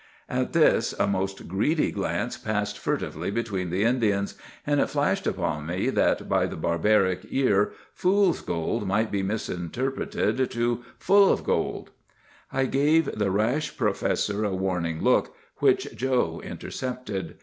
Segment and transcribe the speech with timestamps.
[0.29, 4.33] "At this a most greedy glance passed furtively between the Indians,
[4.65, 10.49] and it flashed upon me that by the barbaric ear 'Fools' gold' might be misinterpreted
[10.49, 11.91] to 'Full of gold.'
[12.51, 17.35] "I gave the rash professor a warning look, which Joe intercepted.